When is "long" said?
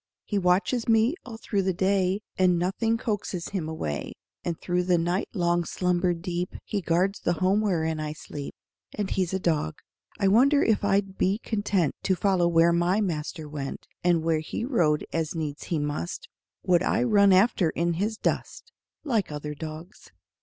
5.35-5.63